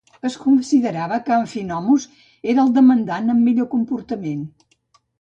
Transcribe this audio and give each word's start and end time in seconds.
Es 0.27 0.35
considerava 0.45 1.19
que 1.27 1.35
Amphinomus 1.35 2.09
era 2.55 2.65
el 2.67 2.75
demandant 2.81 3.33
amb 3.37 3.47
millor 3.51 3.73
comportament. 3.79 4.45